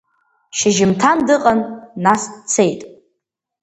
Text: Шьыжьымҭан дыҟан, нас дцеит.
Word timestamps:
Шьыжьымҭан 0.57 1.17
дыҟан, 1.27 1.59
нас 2.03 2.21
дцеит. 2.33 2.81